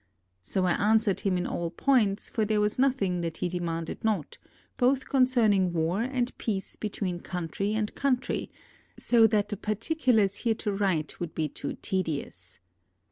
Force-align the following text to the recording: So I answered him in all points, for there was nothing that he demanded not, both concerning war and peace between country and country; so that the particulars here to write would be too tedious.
So 0.41 0.65
I 0.65 0.71
answered 0.71 1.19
him 1.19 1.37
in 1.37 1.45
all 1.45 1.69
points, 1.69 2.27
for 2.27 2.43
there 2.43 2.59
was 2.59 2.79
nothing 2.79 3.21
that 3.21 3.37
he 3.37 3.47
demanded 3.47 4.03
not, 4.03 4.39
both 4.75 5.07
concerning 5.07 5.73
war 5.73 6.01
and 6.01 6.35
peace 6.39 6.75
between 6.75 7.19
country 7.19 7.75
and 7.75 7.93
country; 7.93 8.49
so 8.97 9.27
that 9.27 9.49
the 9.49 9.57
particulars 9.57 10.37
here 10.37 10.55
to 10.55 10.71
write 10.73 11.19
would 11.19 11.35
be 11.35 11.47
too 11.47 11.77
tedious. 11.83 12.59